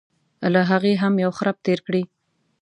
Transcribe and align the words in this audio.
له 0.53 0.61
هغې 0.69 0.93
هم 1.01 1.13
یو 1.23 1.31
خرپ 1.37 1.57
تېر 1.65 1.79
کړي. 1.87 2.03